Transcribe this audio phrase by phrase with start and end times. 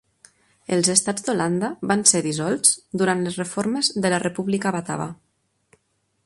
[0.77, 2.71] Els estats d'Holanda van ser dissolts
[3.03, 5.07] durant les reformes de la República batava.